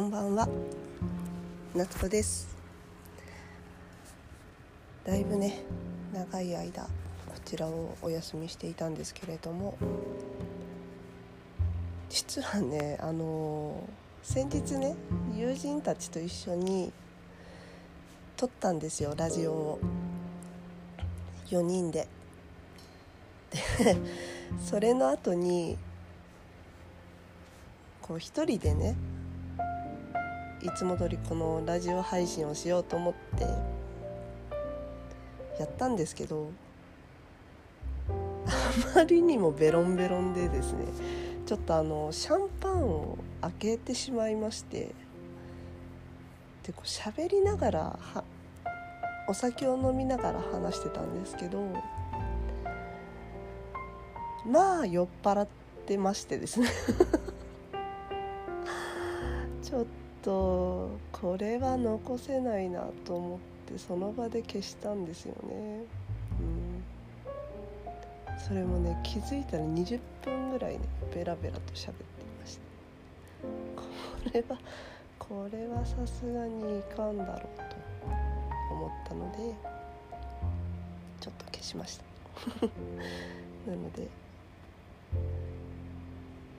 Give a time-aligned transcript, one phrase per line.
[0.00, 0.48] こんばんは。
[1.74, 2.56] 夏子です。
[5.04, 5.62] だいぶね
[6.14, 6.88] 長い間こ
[7.44, 9.76] ちらをお休みしていたんですけれども
[12.08, 13.86] 実はねあの
[14.22, 14.96] 先日ね
[15.36, 16.90] 友人たちと一緒に
[18.38, 19.80] 撮ったんですよラジオを。
[21.48, 22.08] 4人で。
[23.50, 23.58] で
[24.64, 25.76] それの後に
[28.00, 28.96] こう一人でね
[30.62, 33.44] いつも通りこのラジオ配信をしようと思って
[35.58, 36.50] やったんですけど
[38.08, 38.12] あ
[38.94, 40.84] まりにもベロンベロンでですね
[41.46, 44.94] ちょっとあのシャンパンを開けてしまいまして
[46.62, 47.98] でこう喋りながら
[49.28, 51.62] お酒を飲みながら話してたんですけど
[54.46, 55.48] まあ酔っ払っ
[55.86, 56.68] てましてですね。
[59.62, 59.86] ちょっ
[60.22, 65.84] とこれは残せないなと思ってその場で消したんですよね、
[66.40, 70.80] うん、それもね気づいたら20分ぐらいね
[71.14, 71.94] ベラベラと喋って
[72.40, 72.70] ました。
[73.76, 73.82] こ
[74.32, 74.58] れは
[75.18, 77.76] これはさすがにいかんだろうと
[78.74, 79.54] 思ったので
[81.20, 82.04] ちょっと消しました。
[83.70, 84.08] なので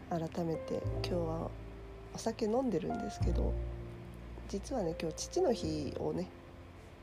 [0.09, 1.49] 改めて今日は
[2.13, 3.53] お酒飲んでるんですけど
[4.49, 6.27] 実はね今日父の日をね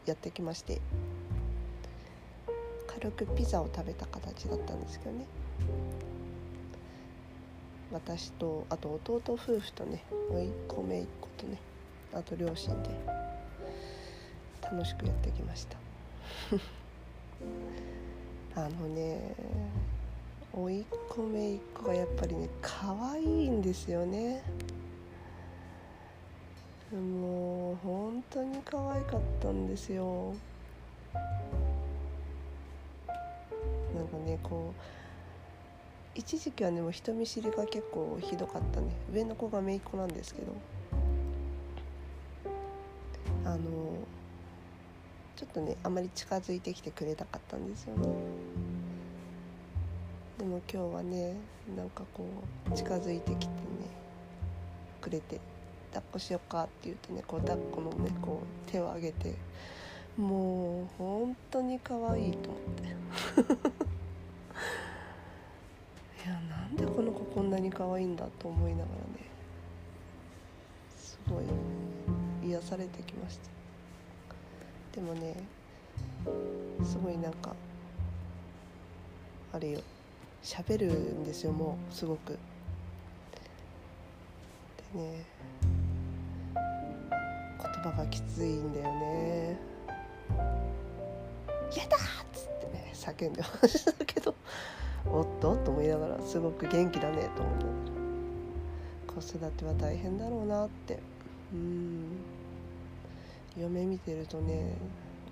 [0.07, 0.81] やってきまして
[2.87, 5.25] 軽くピザを食べた形だったんですけどね。
[7.91, 11.59] 私とあと弟夫婦とね甥っ子姪っ子とね
[12.13, 12.91] あと両親で
[14.63, 15.79] 楽しくやってきました。
[18.61, 19.35] あのね
[20.53, 24.43] 甥っ子姪っ子がやっぱりね可愛いんですよね。
[26.97, 30.35] もう本当に可愛かったんですよ。
[33.95, 34.81] なんかねこう
[36.15, 38.87] 一時期はねもう人見知りが結構ひどかったね。
[39.13, 40.53] 上の子が姪っ子なんですけど。
[43.45, 43.59] あの
[45.37, 48.09] ちょっとねあまり近づいてきてくれなかったんですよね。
[50.39, 51.37] でも今日はね
[51.77, 52.25] なんかこ
[52.67, 53.51] う近づいてきてね
[55.03, 55.39] くれて。
[55.93, 59.35] 抱っこしようかって言うとねこう抱っこのねこう手を上げて
[60.17, 62.89] もう本当に可愛いと思って。
[66.27, 68.93] いやなんでこの子こんなに可愛いんだと思いながらね
[70.97, 71.45] すごい
[72.51, 73.49] 癒されてきました。
[74.93, 75.37] でもね
[76.85, 77.55] すごいなんか
[79.53, 79.81] あれよ
[80.43, 82.39] 喋るんですよもうすごく。
[84.93, 85.25] でね
[87.79, 89.59] 葉がきついんだよね
[91.77, 92.01] 「やだ!」っ
[92.33, 94.35] つってね叫んでましたけど
[95.07, 97.53] おっとと思いながらすごく元気だねと思
[99.17, 100.99] う子育ては大変だろうなって。
[101.53, 102.05] うん。
[103.57, 104.75] 嫁見てるとね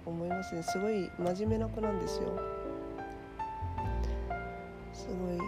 [0.05, 0.63] 思いますね。
[0.63, 2.25] すごい真面目な子なんですよ。
[4.93, 5.39] すごい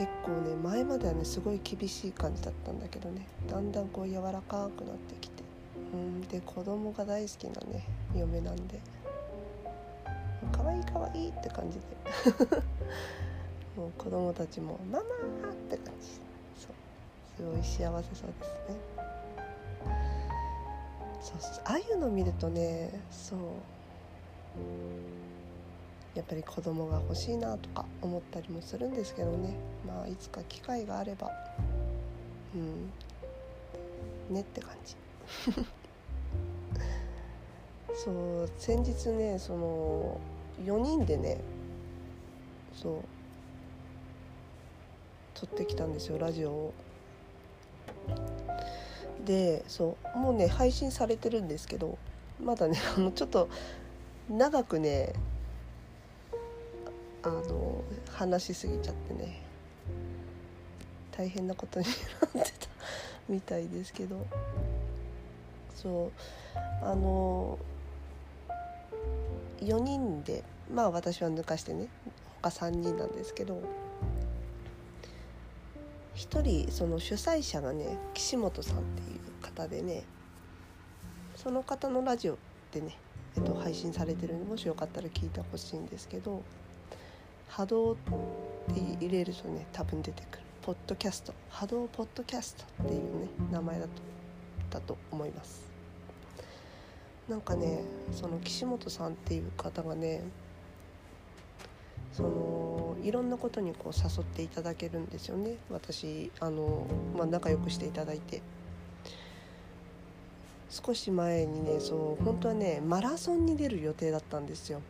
[0.00, 5.42] 結構ね前まではねすごい厳しい感じだったんだけどねだんだんこう柔らかくなってきて
[5.92, 7.84] うんで子供が大好きなね
[8.16, 8.80] 嫁なんで
[10.52, 11.84] 可愛い可愛いって感じで
[13.76, 15.04] もう子供たちも「ママ!」
[15.52, 16.06] って感じ
[16.58, 16.72] そう
[17.36, 18.30] すごい幸せそうですね
[21.20, 23.38] そうそうああいうの見るとねそう
[26.14, 29.54] やっぱり子供が欲しいなとか思ったりもするんですけどね。
[29.86, 31.30] まあいつか機会があれば。
[32.54, 32.92] うん。
[34.34, 34.96] ねって感じ。
[37.94, 40.18] そう先日ねその
[40.64, 41.38] 4人でね
[42.72, 42.94] そう
[45.34, 46.74] 撮ってきたんですよラジオを。
[49.24, 51.98] でそうもうね配信されてるんですけど
[52.42, 53.48] まだねあのちょっと
[54.28, 55.12] 長くね
[57.22, 59.42] あの話しすぎちゃってね。
[61.12, 61.92] 大変なことにな
[62.42, 62.68] ってた
[63.28, 64.26] みたいですけど。
[65.74, 66.12] そう。
[66.82, 67.58] あの
[69.60, 71.88] 4人でまあ私は抜かしてね
[72.42, 73.60] 他3人なんですけど。
[76.16, 80.04] 1人その主催者がね岸本さんっていう方でね。
[81.36, 82.38] その方のラジオ
[82.70, 82.98] でね、
[83.34, 86.42] えっと、配信されてるんでもしよかったら聞いてほしいんですけど。
[87.50, 90.42] 波動って入れるとね多分出てくる。
[90.62, 91.34] ポッドキャスト。
[91.50, 93.90] 波動ポッドキャストっていうね名前だと
[94.70, 95.68] だと思います。
[97.28, 97.82] なんかね
[98.12, 100.22] その岸本さんっていう方がね
[102.12, 105.56] そのいろんなことにこう誘っていただけるんですよね。
[105.70, 106.86] 私あの、
[107.16, 108.42] まあ、仲良くしていただいて。
[110.70, 114.80] 少し前にねそう本当はねマラソンに出る予定だったんですよ。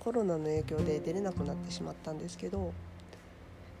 [0.00, 2.72] コロナの影響で出れなくなってしまったんですけど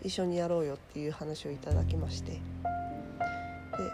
[0.02, 2.38] 一緒にやろうよっていう話をいただきましてで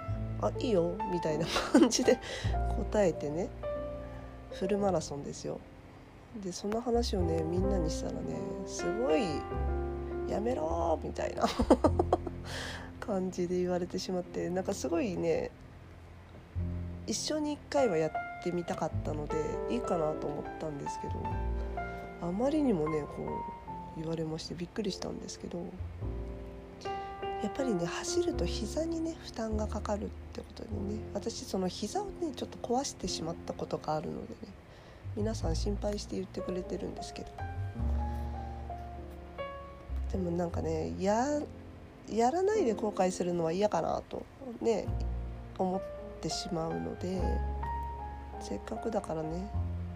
[0.40, 2.18] 「あいいよ」みたいな 感じで
[2.90, 3.48] 答えてね
[4.52, 5.58] フルマラソンですよ。
[6.42, 8.36] でその話をねみんなにしたらね
[8.66, 9.22] すごい
[10.28, 11.44] 「やめろ」みたいな
[12.98, 15.52] 感じで言われてしまってなんかすごいね
[17.06, 19.36] 一緒に一回はやってみたかったので
[19.70, 21.14] いいかなと思ったんですけど
[22.24, 23.42] あまりにもねこ
[23.96, 25.58] う言われましてびっくりしたんですけど
[27.42, 34.36] やっぱりね走ると膝にね負担がかかるってことにね私その膝をねちょっと壊してしまったことがあるのでね
[35.16, 37.28] 皆さん心配して言ってくれてるんですけど。
[40.10, 41.40] でもなんかねや
[42.08, 44.24] やらないで後悔するのは嫌かなと
[44.60, 44.86] ね
[45.58, 45.82] 思っ
[46.20, 47.20] てしまうので
[48.40, 49.50] せっかくだからね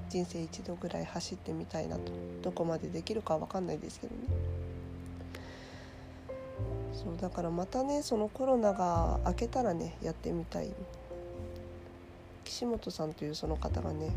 [0.09, 2.13] 人生一度ぐらい走ってみたいなと
[2.43, 4.23] どこまでできるかは分かんないですけどね。
[6.93, 10.73] そうだからまたねそのコロナが明けたらねやってみたい。
[12.45, 14.11] 岸本さんというその方がね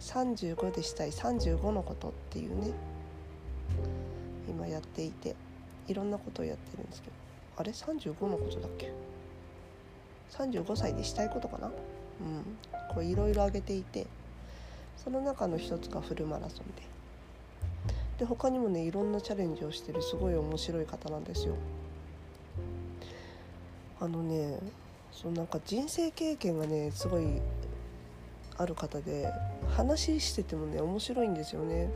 [0.00, 2.72] 35でしたい35のことっていうね
[4.48, 5.34] 今やっていて
[5.88, 7.14] いろんなことをやってるんですけど。
[7.56, 8.92] あれ？35のことだっけ
[10.30, 11.66] ？35歳でしたいことかな？
[11.66, 11.72] うん。
[12.94, 14.06] こういろいろ挙げていて。
[15.02, 16.82] その中の一つがフルマラソンで。
[18.18, 21.54] で他にもねいろんなチャレンジをしてるすごい面白い方なんですよ。
[23.98, 24.58] あのね
[25.10, 27.40] そうなんか人生経験がねすごい
[28.58, 29.32] ある方で
[29.74, 31.88] 話しててもね面白いんですよね。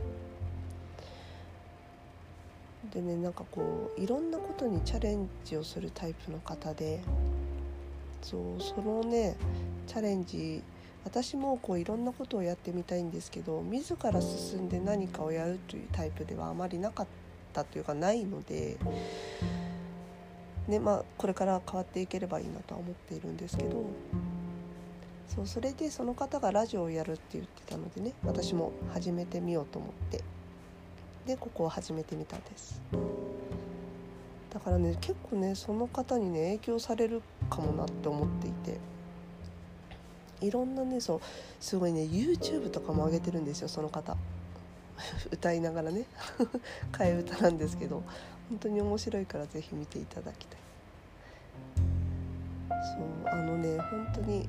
[2.91, 7.01] でねなんかこういろんなことにチャレンジをするタイプの方で
[8.21, 9.35] そうそのね
[9.85, 10.63] チャレンジ
[11.05, 17.07] 私もこういろんなことをやってみたいんですけど自ら進んで何かをやるというタイプではあまりなかっ
[17.53, 18.77] たというかないので、
[20.67, 23.85] ねまあ、これから変わっていければいいなとは思っているんですけど
[25.27, 30.23] そうそれでその方がラジオをやるって言ってたのでね私も始めてみようと思って
[31.27, 32.81] でここを始めてみたんです。
[34.53, 38.79] だからね結構ねその方にね影響されるかもなって思っていて
[40.47, 41.21] いろんなねそう
[41.59, 44.15] すごいね YouTube とかも上げてるんですよその方。
[45.31, 46.05] 歌いながらね。
[46.91, 48.03] 替え歌なんですけど
[48.49, 50.59] 本当に面白いから是非見ていただきたい。
[51.77, 54.47] そうあのね本当に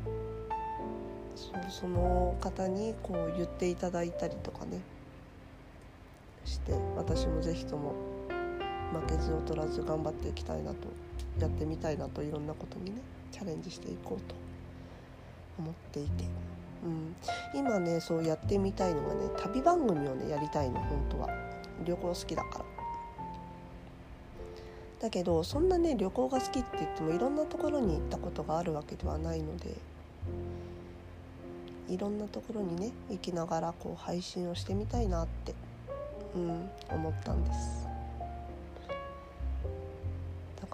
[1.34, 4.80] そうその方にこう言っていただいたりとかね。
[6.46, 7.92] して私も是非とも
[8.92, 10.88] 負けず劣らず頑張っていきたいなと
[11.40, 13.02] やってみたいなといろんなことにね
[13.32, 14.45] チャレンジしていこうと。
[15.58, 16.24] 思っていて、
[16.84, 17.16] うん、
[17.54, 21.28] 今ねそうやってみたいのがね旅番組をねやりたいの本当は。
[21.84, 22.64] 旅行好きだから。
[25.00, 29.74] だけどそんなね旅行が好きって言ってもいろんなところに行ったことがあるわけではないので
[31.88, 35.54] いろんなところにね行きながらこう配信をしてみたいなって、
[36.34, 37.85] うん、思ったんです。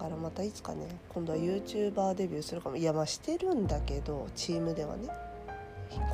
[0.03, 2.75] からまたいつかね今度は YouTuber デビューするかも。
[2.75, 5.07] いやまあしてるんだけどチームではね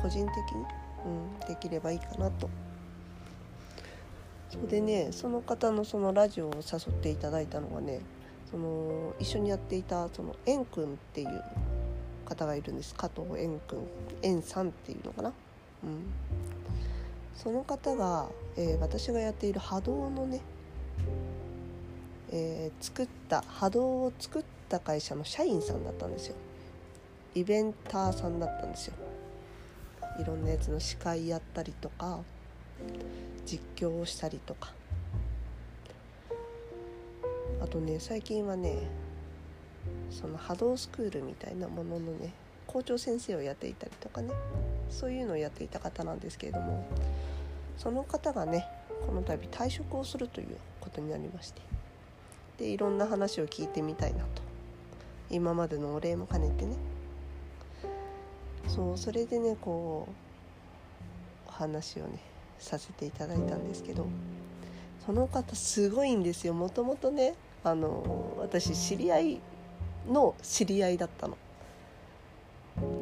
[0.00, 0.64] 個人的に、
[1.06, 2.48] うん、できればいいかなと。
[4.48, 8.00] それでねその方のそのラジオを誘っていただいたのがね
[8.52, 11.42] その一緒にやっていたその円くんっていう
[12.24, 12.94] 方がいるんです。
[12.94, 13.88] 加藤円くん
[14.22, 15.32] 円さんっていうのかな。
[15.82, 16.12] うん。
[17.34, 20.42] その方が、えー、私がやっている波動のね
[22.32, 26.36] えー、作った波動を作った会社の社員さんだったんですよ。
[27.34, 28.94] イベンターさんだったんですよ。
[30.20, 32.18] いろんなやつの司会やったりとか
[33.46, 34.72] 実況をしたりとか。
[37.60, 38.88] あとね最近はね
[40.10, 42.32] その波動スクールみたいなもののね
[42.66, 44.32] 校長先生をやっていたりとかね
[44.88, 46.86] そういうのをやっていた方なんですけれども
[47.76, 48.66] その方がね
[49.06, 51.79] この度退職をするということになりまして。
[52.60, 54.42] でいろんな話を聞いてみたいなと。
[55.30, 56.76] 今までのお礼も兼ねてね。
[58.68, 60.06] そうそれでねこ
[61.48, 62.20] う話をね
[62.58, 64.06] させていただいたんですけど。
[65.06, 66.54] その方すごいんですよ。
[66.54, 69.40] もともとねあの私知り合い
[70.08, 71.36] の知り合いだったの。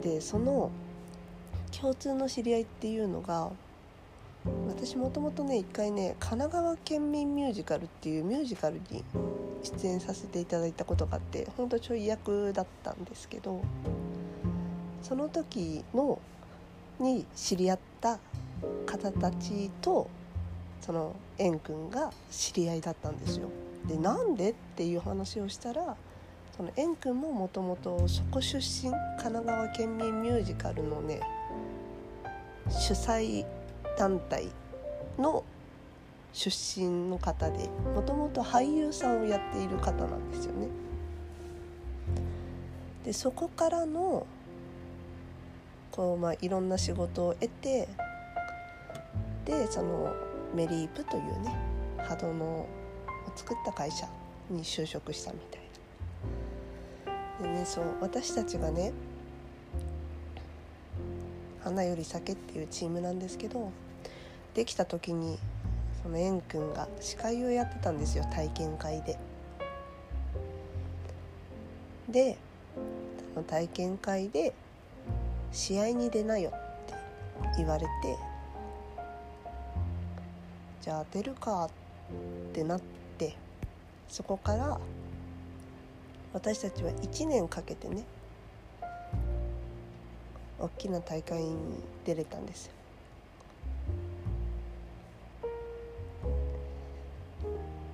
[0.02, 0.70] でその
[1.78, 3.50] 共通の知り合いっていうのが
[4.68, 9.04] 私もともとね一回ね神奈川県民ミュージカルっていうミュージカルに
[9.62, 13.60] 出演させていただいたことがあってほんとちょい役だったんですけど
[15.02, 16.20] その時の
[17.00, 18.18] に知り合った
[18.86, 20.08] 方たちと
[20.80, 23.48] その円くんが知り合いだったんですよ。
[23.86, 25.96] でなんでっていう話をしたら
[26.56, 31.20] その円くんももともとそこ出身神奈川県民ミュージカルのね
[32.68, 33.46] 主催
[33.98, 34.48] 団体
[35.18, 35.44] の
[36.32, 40.68] 出身の方でもともと俳優さんをやっている方なんですよね。
[43.04, 44.26] でそこからの
[45.90, 47.88] こう、まあ、いろんな仕事を得て
[49.44, 50.14] でその
[50.54, 51.56] メリープというね
[51.96, 52.68] 波動のを
[53.34, 54.06] 作った会社
[54.48, 55.60] に就職したみたい
[57.40, 57.52] な。
[57.52, 58.92] でねそう私たちがね
[61.68, 63.70] 花より酒っていうチームなんですけど
[64.54, 65.38] できた時に
[66.02, 69.18] その円くんが司会をやってたんですよ体験会で。
[72.08, 72.38] で
[73.34, 74.54] その体験会で
[75.52, 76.94] 「試合に出なよ」って
[77.58, 78.16] 言われて
[80.80, 81.70] じゃあ出るかっ
[82.54, 82.80] てなっ
[83.18, 83.36] て
[84.08, 84.80] そこから
[86.32, 88.04] 私たちは1年かけてね
[90.58, 91.56] 大きな大会に
[92.04, 92.72] 出れたんですよ。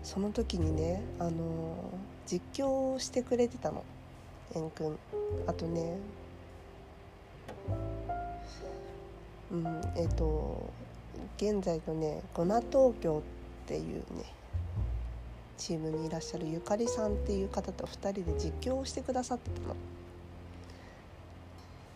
[0.02, 1.32] その時にね、あのー、
[2.26, 3.82] 実況をしてくれてたの
[4.54, 4.98] 円くん
[5.46, 5.98] あとね
[9.50, 9.66] うん
[9.96, 10.70] えっ、ー、と
[11.36, 13.22] 現在のねゴナ東京
[13.64, 14.24] っていうね
[15.56, 19.74] チームにいらっしゃるゆかりさんっていう方と2人で実況をしてくださってたの。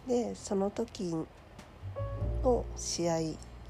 [0.09, 1.15] でその時
[2.43, 3.19] の試合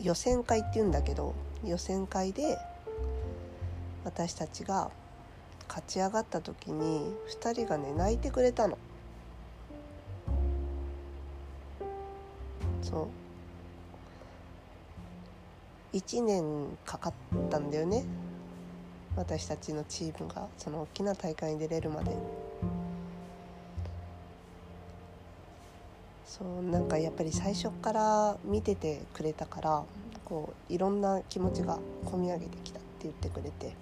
[0.01, 2.57] 予選会っていうんだけど予選会で
[4.05, 4.91] 私たちが
[5.69, 8.79] 勝ち上がった時に2人がね泣いてくれたの。
[12.83, 13.09] そ
[15.93, 15.97] う。
[15.97, 17.13] 1年かかっ
[17.51, 18.05] たんだよね。
[19.17, 22.17] 私たちのチームがその大きな大会に出れるまで。
[26.39, 29.85] そうなんかやっぱり最初から見ててくれたから
[30.25, 33.75] こういろんな気持ちがこみ上げてきたって言ってくれて。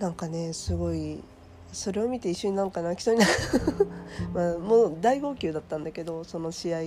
[0.00, 1.22] なんかねすごい
[1.72, 3.32] それを見て一緒になんか泣きそうになる。
[4.34, 6.78] まあもう大号泣だったんだけどその試合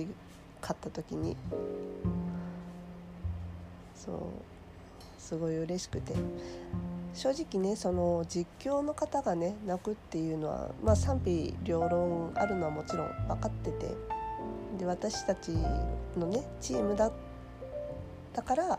[0.60, 1.36] 勝った時に。
[3.94, 4.16] そう。
[5.28, 6.14] すごい嬉しくて
[7.12, 13.94] 正直ねその実況の方がね泣くっていうのは、まあ、賛否両論あるのはもちろん分かってて
[14.78, 15.50] で私たち
[16.16, 17.12] のねチームだっ
[18.32, 18.78] たから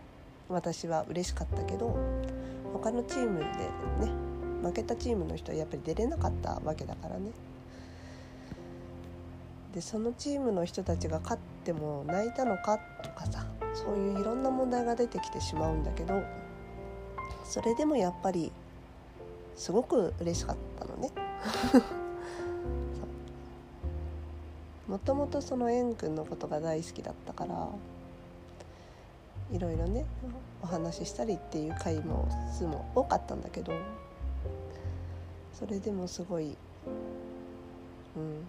[0.49, 1.95] 私は嬉しかったけど
[2.73, 4.11] 他のチームでね
[4.63, 7.29] 負けたチームの人はやっぱり出れなかったわけだからね。
[9.75, 13.45] でそのチームの人たちが勝っても泣いたのかとかさ
[13.79, 16.21] そういういろんな問題が出てきてしまうんだけど
[17.45, 18.51] それでもやっぱり
[19.55, 21.09] すごく嬉しかったのね。
[24.87, 27.69] もともとその円くんのことが大好きだったから
[29.51, 30.03] いろいろね
[30.63, 33.71] お話ししたりっていう回も数も多かったんだけど
[35.53, 36.57] それでもすごい、
[38.17, 38.47] うん、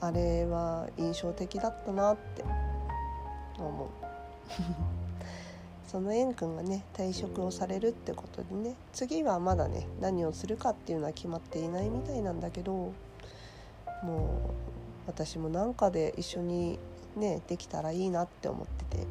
[0.00, 2.42] あれは印象的だったなって
[3.58, 4.03] 思う
[5.86, 12.92] その円くんがね退職をされるってことでね次はまだね何をするかっていうのは決まっていないみたいなんだけども
[14.02, 14.20] う
[15.06, 16.78] 私もなんかで一緒に
[17.16, 19.06] ねできたらいいなって思ってて。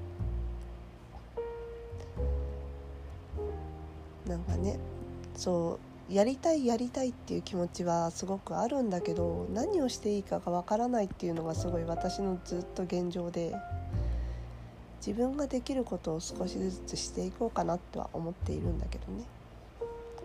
[4.27, 4.79] なんかね
[5.35, 13.55] そうやりたいやりたいっていう気持ちはすごくあるんだけど何をしていいかがわからないっていうのがすごい私のずっと現状で。
[15.05, 19.25] 自分ができることを少しずつしていこうかなとは思っているんだけどね。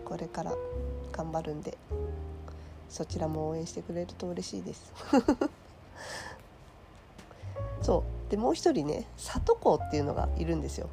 [0.05, 0.55] これから
[1.11, 1.77] 頑張るんで
[2.87, 4.93] そちらも応援してくれると嬉しいです。
[7.83, 8.31] そう。
[8.31, 10.87] でもう一人ね里子っていうのがいるんですよ。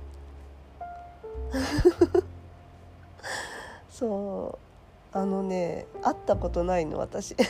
[3.89, 4.59] そ
[5.15, 5.17] う。
[5.17, 7.37] あのね会ったことないの私。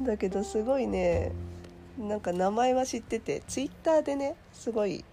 [0.00, 1.32] だけどすごいね
[1.98, 5.04] なんか名前は知っててツイッターでねすごい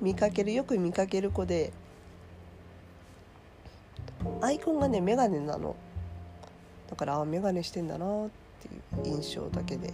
[0.00, 1.72] 見かけるよく見かける子で
[4.40, 5.76] アイコンがねメガネなの。
[6.88, 8.28] だからあメガネしてんだなっ
[8.60, 9.92] ていう印象だけで会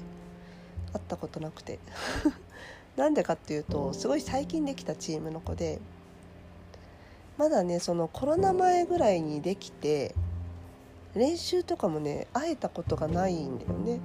[0.98, 1.78] ったことなくて。
[2.96, 5.80] なんでかっていうとすごい最近できたチームの子で
[7.36, 10.14] まだねそのコロナ前ぐらいにできて
[11.16, 13.98] 練習とかもね会えたことがないんだよね。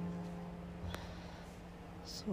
[2.10, 2.24] そ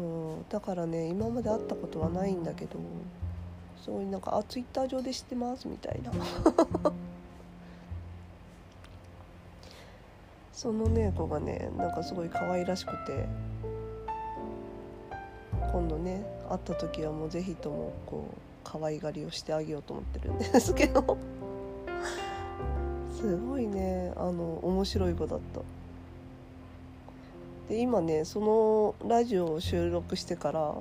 [0.42, 2.80] うだからね今まで会ったことはないんだけど
[3.80, 6.12] すごいなんか「あツイッター上で知ってます」みたいな。
[10.52, 13.28] そのね子がねなんかすごい可愛らしくて
[15.72, 21.18] 今度ね会った時はもう是非ともこう可愛がりをしてあげようと思ってるんですけど。
[23.16, 25.62] すごいねあの面白い子だった
[27.70, 30.76] で今ねそのラジオを収録してから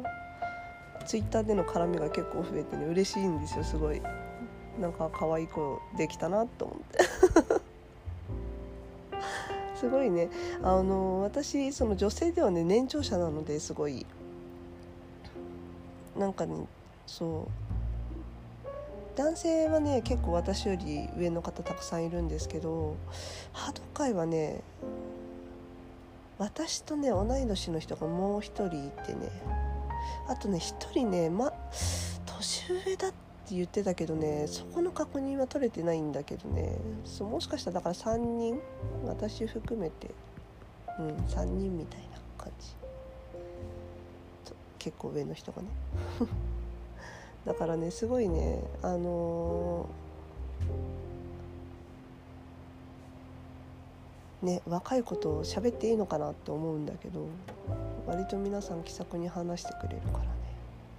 [1.07, 4.03] ツイッターでの絡みが結構増えてね嬉しいんですよすごい。
[4.81, 6.99] なんか可愛い子できたなと思って。
[9.77, 10.29] すごいね。
[10.63, 14.05] あの私その女性ではね年長者なのですごい。
[16.17, 16.67] なんかね
[17.07, 17.49] そう。
[19.17, 22.97] 男性はね結構私より上の方たくさんいるんですけど
[23.53, 24.61] ハード界はね
[26.39, 29.31] 私とね同い年の人がもう一人いてね。
[30.29, 31.53] あとね一人ねま
[32.27, 36.77] 年上だって言ってたけどねそこの確認は取れてないんだけどね。
[37.05, 38.61] そうもしかしたらだから3人
[39.07, 40.11] 私含めて
[40.99, 42.77] うん3人みたいな感じ。
[44.79, 45.69] 結構上の人がね。
[47.45, 49.87] だからねすごいねあのー、
[54.47, 57.27] ね若いこと喋っていいのかなって思うんだけど
[58.07, 60.29] 割と皆さん気さくに話してくれるからね。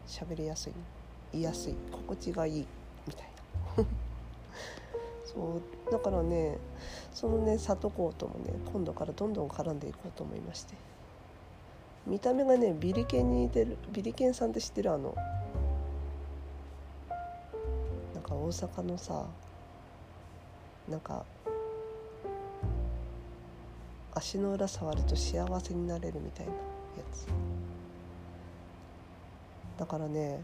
[0.08, 0.74] 喋りやすい
[1.32, 2.66] 言いやすい心地がいい
[3.08, 3.28] みたい
[3.78, 3.86] な。
[5.26, 6.58] そうだからね
[7.14, 10.76] そのね里子ともね今度からどんどん絡んでいこうと思いまして。
[12.06, 15.14] 見た目がねビリケンに似てるビリケンさんって知ってるあの
[18.14, 19.26] なんか大阪のさ
[20.88, 21.26] なんか
[24.18, 26.58] 足の裏触ると幸せになれるみたいなや
[27.12, 27.28] つ。
[29.78, 30.42] だからね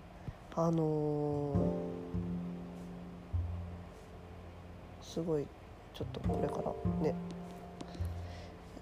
[0.55, 5.47] あのー、すごい
[5.95, 6.71] ちょっとこれから
[7.03, 7.15] ね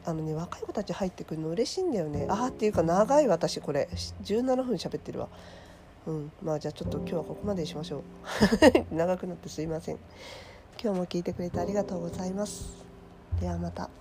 [0.03, 2.27] あのね若い子たち入ってくるの嬉しいんだよね。
[2.29, 3.87] ああっていうか長い私これ。
[4.23, 5.29] 17分喋ってるわ。
[6.07, 6.31] うん。
[6.41, 8.03] まあじゃあちょっと今日はここまでにしましょう。
[8.93, 9.99] 長くなってすいません。
[10.83, 12.83] 今日も聞いてくれてありがとうございます。
[13.39, 14.00] ではまた。